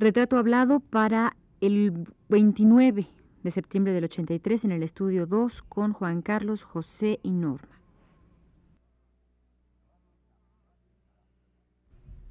[0.00, 3.06] Retrato hablado para el 29
[3.42, 7.68] de septiembre del 83 en el estudio 2 con Juan Carlos, José y Norma.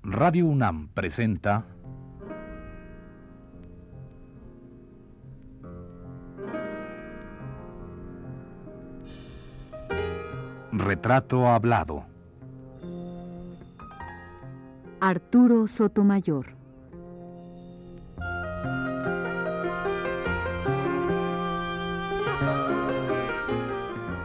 [0.02, 1.64] Radio UNAM presenta
[10.72, 12.04] Retrato hablado.
[15.00, 16.59] Arturo Sotomayor.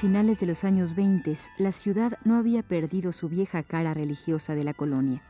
[0.00, 4.64] Finales de los años 20, la ciudad no había perdido su vieja cara religiosa de
[4.64, 5.20] la colonia.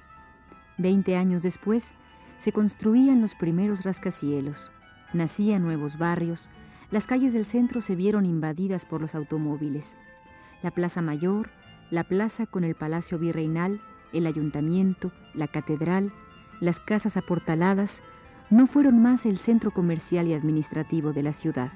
[0.78, 1.92] Veinte años después,
[2.38, 4.70] se construían los primeros rascacielos,
[5.12, 6.48] nacían nuevos barrios,
[6.92, 9.96] las calles del centro se vieron invadidas por los automóviles.
[10.62, 11.50] La Plaza Mayor,
[11.90, 13.80] la plaza con el Palacio Virreinal,
[14.12, 16.12] el ayuntamiento, la catedral,
[16.60, 18.04] las casas aportaladas,
[18.50, 21.72] no fueron más el centro comercial y administrativo de la ciudad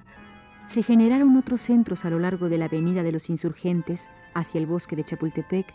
[0.66, 4.66] se generaron otros centros a lo largo de la Avenida de los Insurgentes hacia el
[4.66, 5.72] bosque de Chapultepec,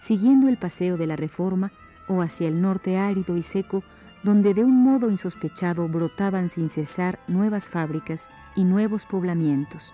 [0.00, 1.72] siguiendo el Paseo de la Reforma
[2.08, 3.82] o hacia el norte árido y seco,
[4.22, 9.92] donde de un modo insospechado brotaban sin cesar nuevas fábricas y nuevos poblamientos.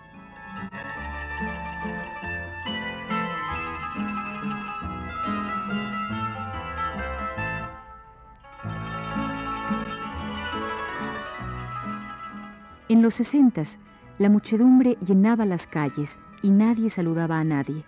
[12.87, 13.77] En los sesentas,
[14.19, 17.85] la muchedumbre llenaba las calles y nadie saludaba a nadie.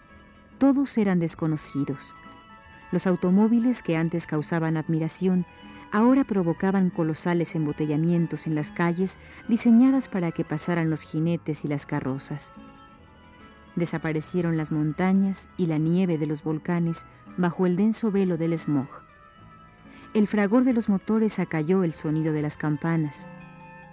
[0.57, 2.15] Todos eran desconocidos.
[2.91, 5.45] Los automóviles que antes causaban admiración
[5.91, 9.17] ahora provocaban colosales embotellamientos en las calles
[9.49, 12.53] diseñadas para que pasaran los jinetes y las carrozas.
[13.75, 17.05] Desaparecieron las montañas y la nieve de los volcanes
[17.37, 18.87] bajo el denso velo del smog.
[20.13, 23.27] El fragor de los motores acalló el sonido de las campanas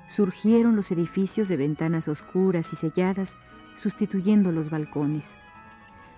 [0.08, 3.36] surgieron los edificios de ventanas oscuras y selladas,
[3.76, 5.36] sustituyendo los balcones.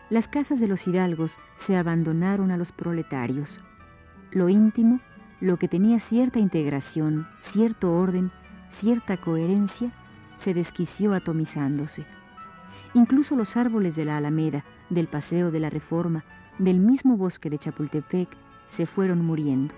[0.08, 3.60] Las casas de los hidalgos se abandonaron a los proletarios.
[4.32, 5.00] Lo íntimo,
[5.40, 8.32] lo que tenía cierta integración, cierto orden,
[8.70, 9.92] cierta coherencia,
[10.36, 12.06] se desquició atomizándose.
[12.94, 16.24] Incluso los árboles de la Alameda, del Paseo de la Reforma,
[16.58, 18.28] del mismo bosque de Chapultepec,
[18.68, 19.74] se fueron muriendo.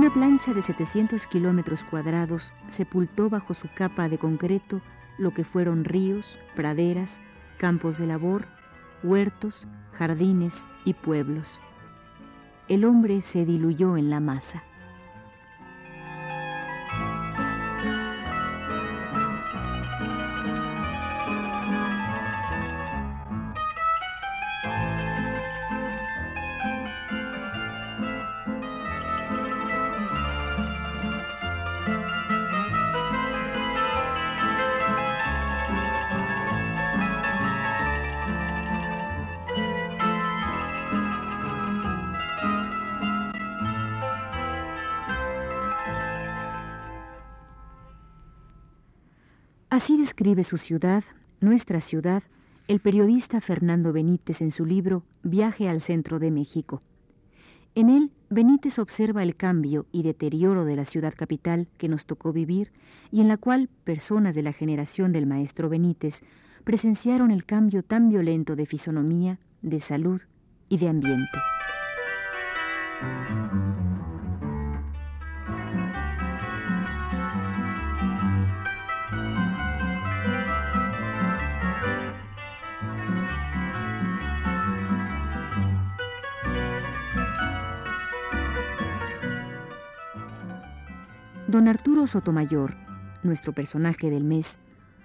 [0.00, 4.80] Una plancha de 700 kilómetros cuadrados sepultó bajo su capa de concreto
[5.18, 7.20] lo que fueron ríos, praderas,
[7.58, 8.46] campos de labor,
[9.02, 11.60] huertos, jardines y pueblos.
[12.66, 14.62] El hombre se diluyó en la masa.
[49.70, 51.04] Así describe su ciudad,
[51.40, 52.24] nuestra ciudad,
[52.66, 56.82] el periodista Fernando Benítez en su libro Viaje al centro de México.
[57.76, 62.32] En él, Benítez observa el cambio y deterioro de la ciudad capital que nos tocó
[62.32, 62.72] vivir
[63.12, 66.24] y en la cual personas de la generación del maestro Benítez
[66.64, 70.20] presenciaron el cambio tan violento de fisonomía, de salud
[70.68, 71.38] y de ambiente.
[91.50, 92.76] Don Arturo Sotomayor,
[93.24, 94.60] nuestro personaje del mes,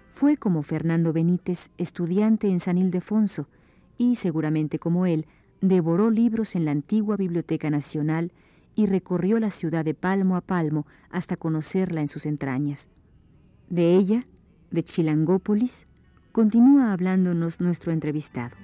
[0.10, 3.48] fue como Fernando Benítez estudiante en San Ildefonso
[3.98, 5.26] y, seguramente como él,
[5.62, 8.32] devoró libros en la antigua Biblioteca Nacional
[8.76, 12.90] y recorrió la ciudad de palmo a palmo hasta conocerla en sus entrañas.
[13.72, 14.22] De ella,
[14.70, 15.86] de Chilangópolis,
[16.32, 18.56] continúa hablándonos nuestro entrevistado.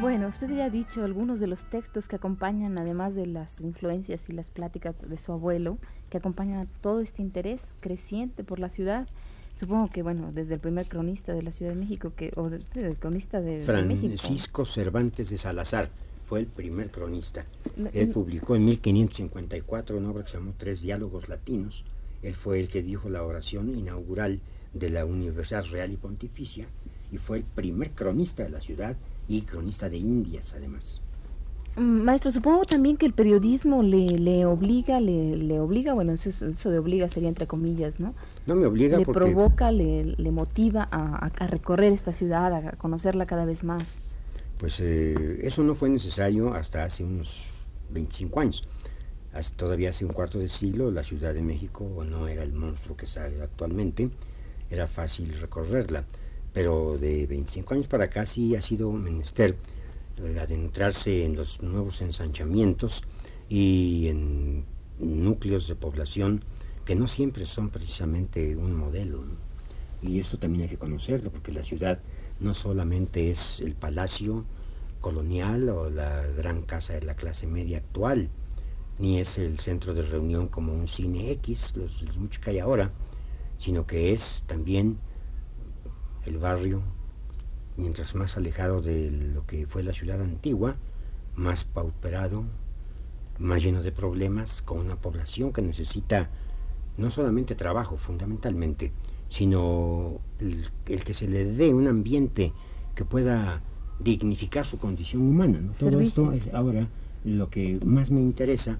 [0.00, 4.30] Bueno, usted ya ha dicho algunos de los textos que acompañan, además de las influencias
[4.30, 5.76] y las pláticas de su abuelo,
[6.08, 9.06] que acompañan a todo este interés creciente por la ciudad.
[9.54, 12.86] Supongo que, bueno, desde el primer cronista de la Ciudad de México, que, o desde
[12.86, 15.90] el cronista de, Francisco Cervantes de Salazar
[16.26, 17.44] fue el primer cronista.
[17.92, 21.84] Él publicó en 1554 una obra que se llamó Tres Diálogos Latinos.
[22.22, 24.40] Él fue el que dijo la oración inaugural
[24.72, 26.68] de la Universidad Real y Pontificia
[27.12, 28.96] y fue el primer cronista de la ciudad
[29.30, 31.00] y cronista de Indias además.
[31.76, 36.30] Mm, maestro, supongo también que el periodismo le, le obliga, le, le obliga, bueno, eso,
[36.30, 38.12] eso, de obliga sería entre comillas, ¿no?
[38.46, 39.20] No me obliga le porque...
[39.20, 43.84] provoca, le, le motiva a, a, recorrer esta ciudad, a conocerla cada vez más.
[44.58, 47.50] Pues eh, eso no fue necesario hasta hace unos
[47.90, 48.64] 25 años.
[49.32, 52.96] Hasta todavía hace un cuarto de siglo la Ciudad de México no era el monstruo
[52.96, 54.10] que sabe actualmente,
[54.70, 56.04] era fácil recorrerla
[56.52, 59.56] pero de 25 años para acá sí ha sido menester
[60.16, 63.04] eh, adentrarse en los nuevos ensanchamientos
[63.48, 64.64] y en
[64.98, 66.44] núcleos de población
[66.84, 69.22] que no siempre son precisamente un modelo.
[70.02, 72.00] Y esto también hay que conocerlo, porque la ciudad
[72.40, 74.44] no solamente es el palacio
[75.00, 78.28] colonial o la gran casa de la clase media actual,
[78.98, 82.58] ni es el centro de reunión como un cine X, los, los muchos que hay
[82.58, 82.90] ahora,
[83.58, 84.98] sino que es también
[86.26, 86.82] el barrio,
[87.76, 90.76] mientras más alejado de lo que fue la ciudad antigua,
[91.34, 92.44] más pauperado,
[93.38, 96.30] más lleno de problemas, con una población que necesita
[96.96, 98.92] no solamente trabajo fundamentalmente,
[99.28, 102.52] sino el, el que se le dé un ambiente
[102.94, 103.62] que pueda
[103.98, 105.60] dignificar su condición humana.
[105.60, 105.72] ¿no?
[105.72, 106.88] Todo esto es ahora
[107.24, 108.78] lo que más me interesa,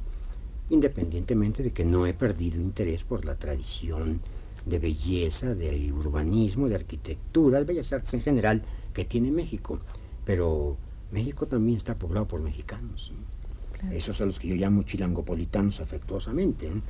[0.68, 4.20] independientemente de que no he perdido interés por la tradición
[4.66, 8.62] de belleza, de urbanismo, de arquitectura, de bellas artes en general
[8.92, 9.80] que tiene México.
[10.24, 10.76] Pero
[11.10, 13.12] México también está poblado por mexicanos.
[13.72, 13.96] Claro.
[13.96, 16.66] Esos son los que yo llamo chilangopolitanos afectuosamente.
[16.66, 16.82] ¿eh?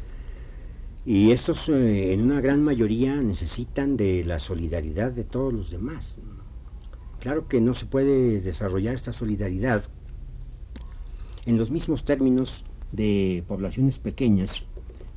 [1.06, 6.20] Y estos eh, en una gran mayoría necesitan de la solidaridad de todos los demás.
[7.20, 9.84] Claro que no se puede desarrollar esta solidaridad
[11.46, 14.64] en los mismos términos de poblaciones pequeñas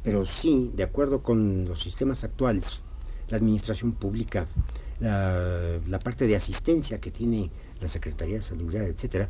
[0.04, 2.82] pero sí, de acuerdo con los sistemas actuales,
[3.30, 4.48] la administración pública,
[5.00, 7.50] la, la parte de asistencia que tiene
[7.82, 9.30] la Secretaría de Salud, etcétera,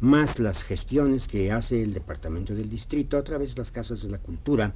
[0.00, 4.08] más las gestiones que hace el Departamento del Distrito a través de las casas de
[4.08, 4.74] la cultura,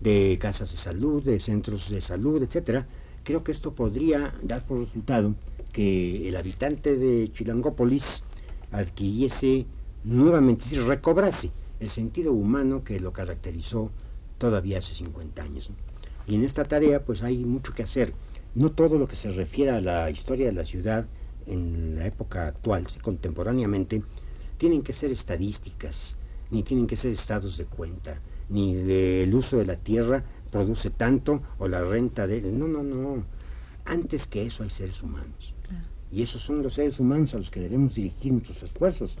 [0.00, 2.86] de casas de salud, de centros de salud, etcétera,
[3.22, 5.34] creo que esto podría dar por resultado
[5.72, 8.22] que el habitante de Chilangópolis
[8.70, 9.66] adquiriese
[10.04, 11.50] nuevamente, recobrase
[11.80, 13.90] el sentido humano que lo caracterizó
[14.44, 15.70] todavía hace 50 años.
[15.70, 15.76] ¿no?
[16.26, 18.12] Y en esta tarea pues hay mucho que hacer.
[18.54, 21.06] No todo lo que se refiere a la historia de la ciudad
[21.46, 24.02] en la época actual, contemporáneamente,
[24.58, 26.18] tienen que ser estadísticas,
[26.50, 28.20] ni tienen que ser estados de cuenta,
[28.50, 32.42] ni del uso de la tierra produce tanto o la renta de...
[32.42, 33.24] No, no, no.
[33.86, 35.54] Antes que eso hay seres humanos.
[35.66, 35.86] Claro.
[36.12, 39.16] Y esos son los seres humanos a los que debemos dirigir nuestros esfuerzos.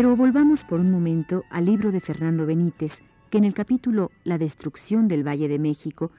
[0.00, 4.38] Pero volvamos por un momento al libro de Fernando Benítez, que en el capítulo La
[4.38, 6.10] destrucción del Valle de México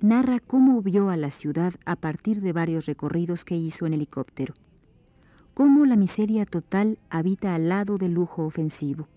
[0.00, 4.54] narra cómo vio a la ciudad a partir de varios recorridos que hizo en helicóptero,
[5.52, 9.08] cómo la miseria total habita al lado del lujo ofensivo,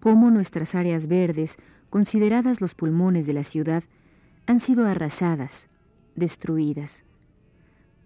[0.00, 1.56] cómo nuestras áreas verdes,
[1.88, 3.84] consideradas los pulmones de la ciudad,
[4.44, 5.70] han sido arrasadas,
[6.14, 7.04] destruidas,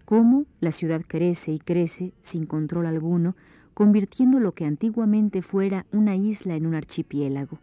[0.05, 3.35] cómo la ciudad crece y crece sin control alguno,
[3.73, 7.59] convirtiendo lo que antiguamente fuera una isla en un archipiélago.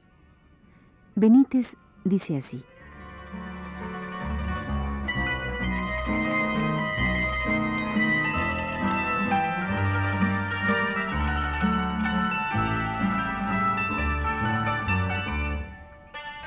[1.14, 2.62] Benítez dice así.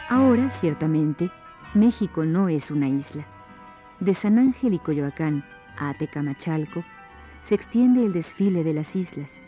[0.10, 1.32] Ahora, ciertamente,
[1.74, 3.26] México no es una isla.
[4.00, 5.44] De San Ángel y Coyoacán
[5.78, 6.84] a Tecamachalco
[7.44, 9.42] se extiende el desfile de las islas.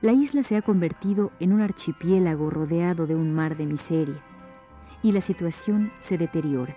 [0.00, 4.22] La isla se ha convertido en un archipiélago rodeado de un mar de miseria
[5.02, 6.74] y la situación se deteriora.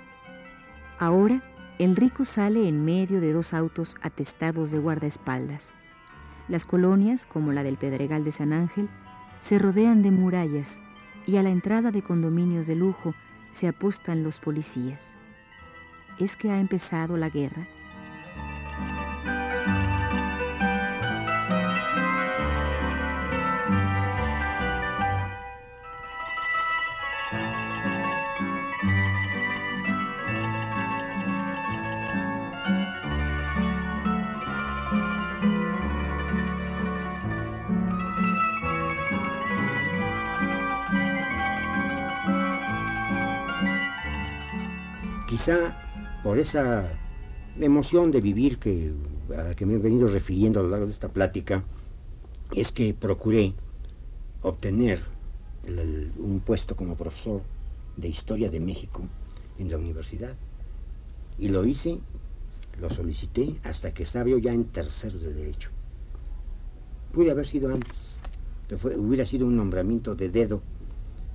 [0.99, 1.41] Ahora,
[1.79, 5.73] el rico sale en medio de dos autos atestados de guardaespaldas.
[6.47, 8.89] Las colonias, como la del Pedregal de San Ángel,
[9.41, 10.79] se rodean de murallas
[11.25, 13.13] y a la entrada de condominios de lujo
[13.51, 15.15] se apostan los policías.
[16.19, 17.67] ¿Es que ha empezado la guerra?
[45.27, 45.77] Quizá
[46.23, 46.89] por esa
[47.59, 48.93] emoción de vivir que,
[49.37, 51.63] a la que me he venido refiriendo a lo largo de esta plática,
[52.55, 53.53] es que procuré
[54.41, 55.01] obtener
[56.17, 57.41] un puesto como profesor
[57.97, 59.03] de Historia de México
[59.59, 60.33] en la universidad.
[61.37, 61.99] Y lo hice,
[62.79, 65.71] lo solicité hasta que estaba yo ya en tercero de Derecho.
[67.11, 68.21] Pude haber sido antes,
[68.67, 70.61] pero hubiera sido un nombramiento de dedo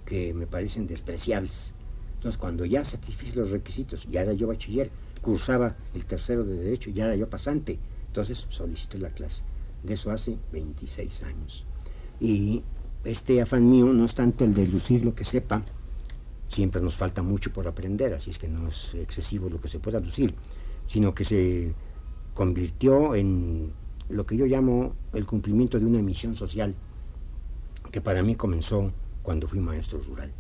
[0.07, 1.75] que me parecen despreciables
[2.23, 6.91] entonces, cuando ya satisfice los requisitos, ya era yo bachiller, cursaba el tercero de Derecho,
[6.91, 9.43] ya era yo pasante, entonces solicité la clase.
[9.83, 11.67] De eso hace 26 años.
[12.21, 12.63] Y
[13.03, 15.65] este afán mío no es tanto el de lucir lo que sepa,
[16.47, 19.81] siempre nos falta mucho por aprender, así es que no es excesivo lo que se
[19.81, 20.33] pueda lucir,
[20.87, 21.75] sino que se
[22.35, 23.73] convirtió en
[24.11, 26.77] lo que yo llamo el cumplimiento de una misión social,
[27.91, 28.93] que para mí comenzó
[29.25, 30.33] cuando fui maestro rural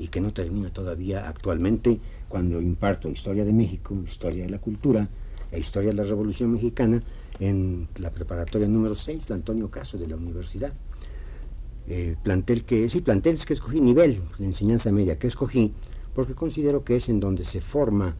[0.00, 5.06] y que no termina todavía actualmente cuando imparto Historia de México, Historia de la Cultura
[5.52, 7.02] e Historia de la Revolución Mexicana
[7.38, 10.72] en la preparatoria número 6, la Antonio Caso de la Universidad.
[11.86, 15.74] Eh, plantel que, sí, planteles que escogí, nivel de enseñanza media que escogí,
[16.14, 18.16] porque considero que es en donde se forma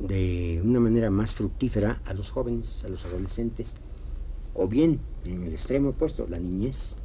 [0.00, 3.76] de una manera más fructífera a los jóvenes, a los adolescentes,
[4.52, 6.96] o bien en el extremo opuesto, la niñez,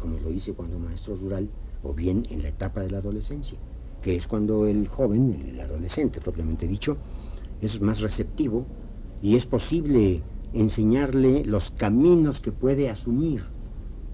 [0.00, 1.48] como lo hice cuando maestro rural,
[1.82, 3.58] o bien en la etapa de la adolescencia,
[4.00, 6.96] que es cuando el joven, el adolescente propiamente dicho,
[7.60, 8.66] es más receptivo
[9.20, 10.22] y es posible
[10.52, 13.44] enseñarle los caminos que puede asumir,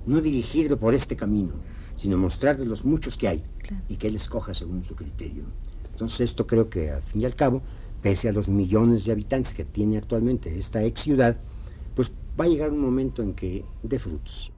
[0.07, 1.55] no dirigirlo por este camino,
[1.97, 3.43] sino mostrarle los muchos que hay
[3.89, 5.45] y que él escoja según su criterio.
[5.91, 7.63] Entonces esto creo que al fin y al cabo,
[8.03, 11.37] pese a los millones de habitantes que tiene actualmente esta ex ciudad,
[11.97, 14.53] pues va a llegar un momento en que dé frutos.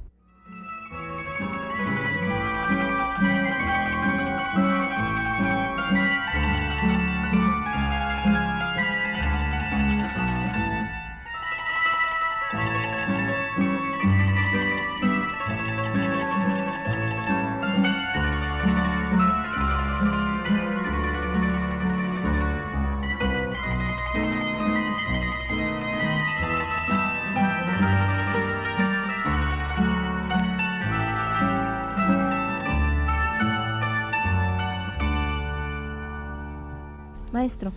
[37.51, 37.73] Maestro,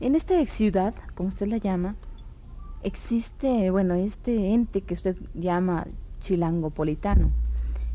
[0.00, 1.94] en esta ciudad, como usted la llama,
[2.82, 5.86] existe, bueno, este ente que usted llama
[6.18, 7.30] chilangopolitano.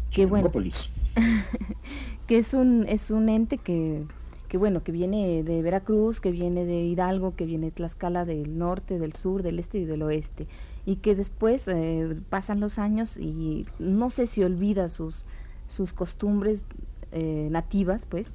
[0.10, 0.50] Que bueno,
[2.28, 4.06] que es un, es un ente que,
[4.48, 8.58] que, bueno, que viene de Veracruz, que viene de Hidalgo, que viene de Tlaxcala del
[8.58, 10.48] norte, del sur, del este y del oeste.
[10.86, 15.26] Y que después eh, pasan los años y no sé si olvida sus,
[15.68, 16.64] sus costumbres
[17.12, 18.28] eh, nativas, pues,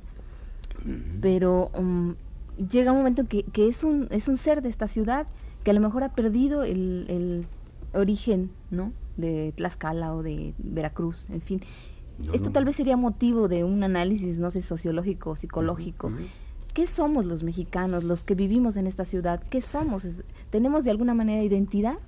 [1.23, 2.17] pero um,
[2.57, 5.27] llega un momento que, que, es, un, es un ser de esta ciudad
[5.65, 7.47] que a lo mejor ha perdido el, el
[7.93, 8.93] origen, ¿no?
[9.17, 11.63] De Tlaxcala o de Veracruz, en fin.
[12.33, 16.13] Esto tal vez sería motivo de un análisis, no sé, sociológico, psicológico.
[16.73, 19.43] ¿Qué somos los mexicanos, los que vivimos en esta ciudad?
[19.51, 20.07] ¿Qué somos?
[20.51, 21.99] ¿Tenemos de alguna manera identidad?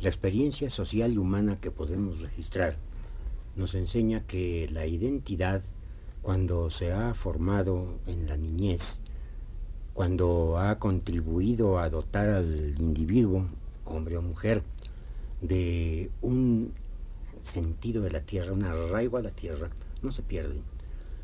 [0.00, 2.76] La experiencia social y humana que podemos registrar
[3.56, 5.62] nos enseña que la identidad
[6.22, 9.02] cuando se ha formado en la niñez,
[9.94, 13.46] cuando ha contribuido a dotar al individuo,
[13.84, 14.62] hombre o mujer,
[15.40, 16.72] de un
[17.42, 19.70] sentido de la tierra, un arraigo a la tierra,
[20.02, 20.60] no se pierde.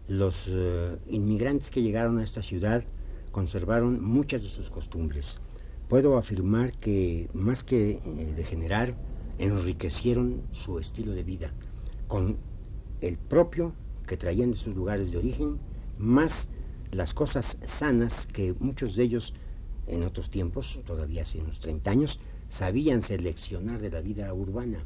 [0.09, 2.85] Los eh, inmigrantes que llegaron a esta ciudad
[3.33, 5.41] conservaron muchas de sus costumbres.
[5.89, 8.95] Puedo afirmar que más que eh, degenerar,
[9.39, 11.53] enriquecieron su estilo de vida
[12.07, 12.37] con
[13.01, 13.73] el propio
[14.07, 15.59] que traían de sus lugares de origen,
[15.99, 16.49] más
[16.93, 19.35] las cosas sanas que muchos de ellos
[19.87, 24.85] en otros tiempos, todavía hace unos 30 años, sabían seleccionar de la vida urbana.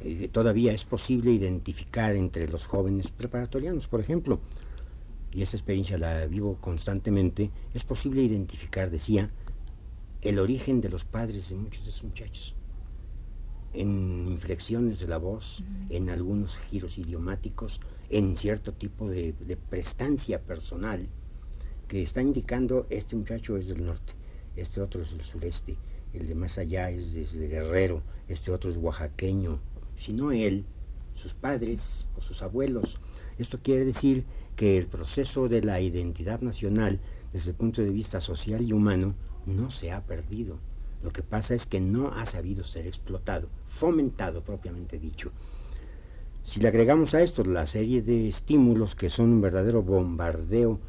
[0.00, 4.40] Eh, todavía es posible identificar entre los jóvenes preparatorianos, por ejemplo,
[5.32, 9.30] y esa experiencia la vivo constantemente, es posible identificar, decía,
[10.20, 12.54] el origen de los padres de muchos de esos muchachos.
[13.74, 20.42] En inflexiones de la voz, en algunos giros idiomáticos, en cierto tipo de, de prestancia
[20.42, 21.08] personal
[21.88, 24.12] que está indicando este muchacho es del norte,
[24.56, 25.76] este otro es del sureste,
[26.12, 29.60] el de más allá es de Guerrero, este otro es oaxaqueño,
[29.96, 30.64] sino él,
[31.14, 32.98] sus padres o sus abuelos.
[33.38, 34.24] Esto quiere decir
[34.56, 37.00] que el proceso de la identidad nacional
[37.32, 39.14] desde el punto de vista social y humano
[39.46, 40.58] no se ha perdido.
[41.02, 45.32] Lo que pasa es que no ha sabido ser explotado, fomentado propiamente dicho.
[46.44, 50.80] Si le agregamos a esto la serie de estímulos que son un verdadero bombardeo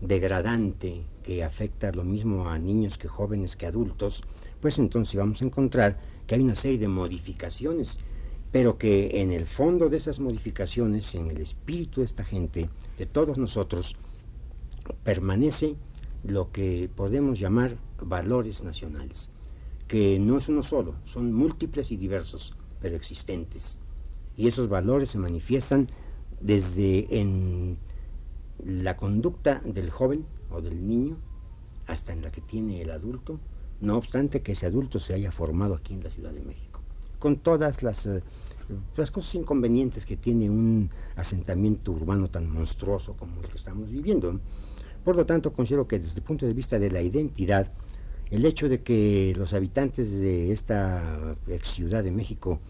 [0.00, 4.22] degradante que afecta lo mismo a niños que jóvenes que adultos,
[4.60, 7.98] pues entonces vamos a encontrar que hay una serie de modificaciones,
[8.50, 13.06] pero que en el fondo de esas modificaciones, en el espíritu de esta gente, de
[13.06, 13.96] todos nosotros,
[15.04, 15.76] permanece
[16.24, 19.30] lo que podemos llamar valores nacionales,
[19.92, 23.78] que no es uno solo, son múltiples y diversos, pero existentes.
[24.38, 25.86] Y esos valores se manifiestan
[26.40, 27.76] desde en
[28.64, 31.18] la conducta del joven o del niño
[31.86, 33.38] hasta en la que tiene el adulto,
[33.82, 36.80] no obstante que ese adulto se haya formado aquí en la Ciudad de México,
[37.18, 38.22] con todas las, eh,
[38.96, 44.40] las cosas inconvenientes que tiene un asentamiento urbano tan monstruoso como el que estamos viviendo.
[45.04, 47.70] Por lo tanto, considero que desde el punto de vista de la identidad,
[48.32, 52.60] el hecho de que los habitantes de esta ex Ciudad de México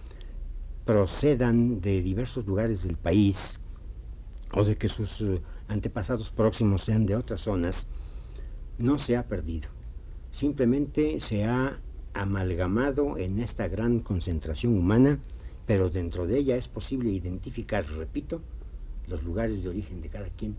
[0.84, 3.60] procedan de diversos lugares del país,
[4.54, 7.86] o de que sus eh, antepasados próximos sean de otras zonas,
[8.78, 9.68] no se ha perdido.
[10.32, 11.80] Simplemente se ha
[12.12, 15.20] amalgamado en esta gran concentración humana,
[15.64, 18.42] pero dentro de ella es posible identificar, repito,
[19.06, 20.56] los lugares de origen de cada quien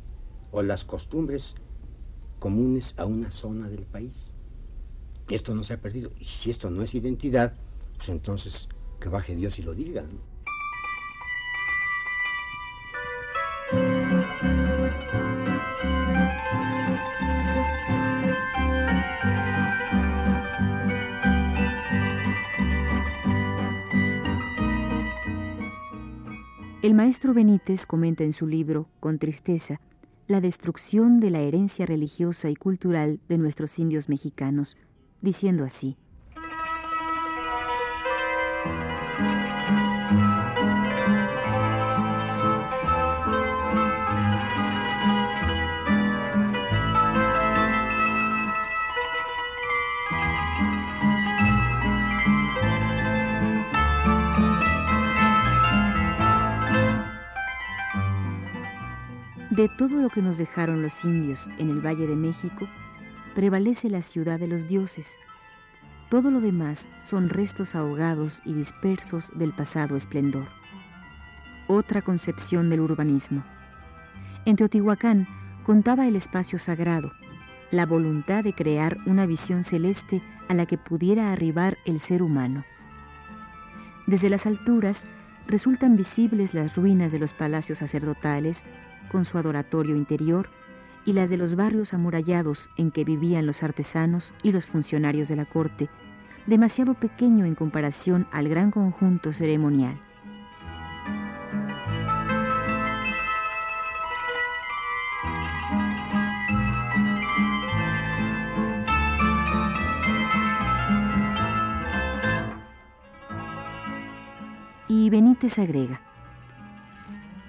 [0.54, 1.56] o las costumbres
[2.40, 4.34] comunes a una zona del país.
[5.30, 6.12] Esto no se ha perdido.
[6.20, 7.54] Y si esto no es identidad,
[7.98, 8.68] pues entonces
[9.00, 10.04] que baje Dios y lo diga.
[26.82, 29.80] El maestro Benítez comenta en su libro, con tristeza,
[30.28, 34.76] la destrucción de la herencia religiosa y cultural de nuestros indios mexicanos,
[35.24, 35.98] diciendo así.
[59.50, 62.68] De todo lo que nos dejaron los indios en el Valle de México,
[63.34, 65.20] prevalece la ciudad de los dioses.
[66.10, 70.48] Todo lo demás son restos ahogados y dispersos del pasado esplendor.
[71.68, 73.44] Otra concepción del urbanismo.
[74.46, 75.28] En Teotihuacán
[75.64, 77.14] contaba el espacio sagrado,
[77.72, 82.66] la voluntad de crear una visión celeste a la que pudiera arribar el ser humano.
[84.06, 85.08] Desde las alturas
[85.48, 88.64] resultan visibles las ruinas de los palacios sacerdotales
[89.12, 90.50] con su adoratorio interior
[91.06, 95.36] y las de los barrios amurallados en que vivían los artesanos y los funcionarios de
[95.36, 95.90] la corte,
[96.48, 100.00] demasiado pequeño en comparación al gran conjunto ceremonial.
[114.88, 116.02] Y Benítez agrega,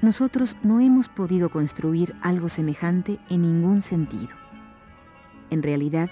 [0.05, 4.29] nosotros no hemos podido construir algo semejante en ningún sentido.
[5.51, 6.11] En realidad,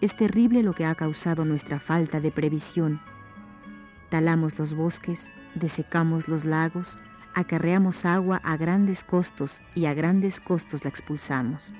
[0.00, 3.00] es terrible lo que ha causado nuestra falta de previsión.
[4.10, 6.98] Talamos los bosques, desecamos los lagos,
[7.34, 11.74] acarreamos agua a grandes costos y a grandes costos la expulsamos.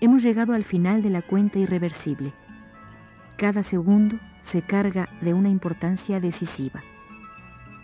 [0.00, 2.32] Hemos llegado al final de la cuenta irreversible.
[3.36, 6.82] Cada segundo se carga de una importancia decisiva.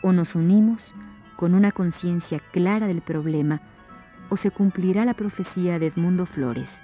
[0.02, 0.94] O nos unimos
[1.36, 3.60] con una conciencia clara del problema,
[4.30, 6.82] o se cumplirá la profecía de Edmundo Flores.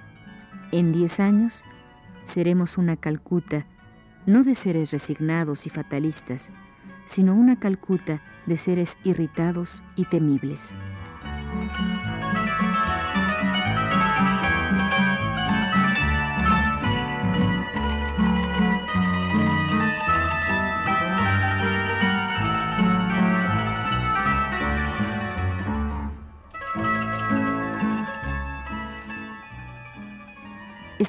[0.72, 1.64] En diez años
[2.24, 3.66] seremos una Calcuta,
[4.26, 6.50] no de seres resignados y fatalistas,
[7.06, 10.74] sino una Calcuta de seres irritados y temibles.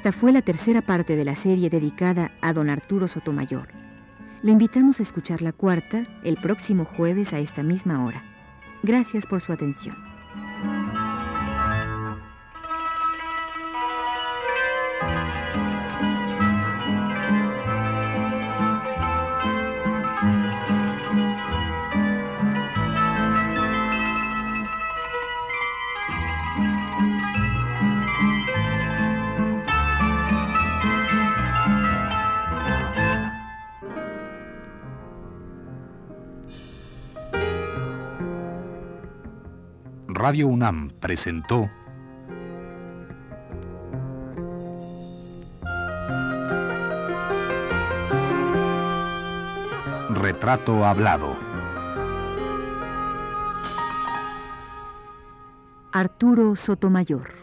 [0.02, 3.68] Esta fue la tercera parte de la serie dedicada a don Arturo Sotomayor.
[4.42, 8.24] Le invitamos a escuchar la cuarta el próximo jueves a esta misma hora.
[8.82, 10.11] Gracias por su atención.
[40.22, 41.68] Radio UNAM presentó
[50.12, 51.36] Retrato Hablado.
[55.92, 57.41] Arturo Sotomayor.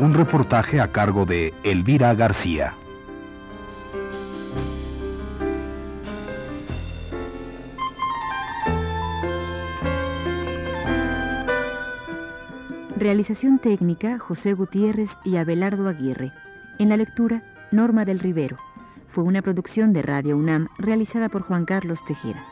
[0.00, 2.74] Un reportaje a cargo de Elvira García.
[12.96, 16.32] Realización técnica José Gutiérrez y Abelardo Aguirre.
[16.80, 18.56] En la lectura Norma del Rivero.
[19.06, 22.44] Fue una producción de Radio UNAM realizada por Juan Carlos Tejera.